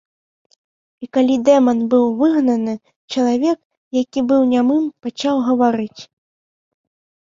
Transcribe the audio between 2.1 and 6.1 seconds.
выгнаны, чалавек, які быў нямым пачаў гаварыць.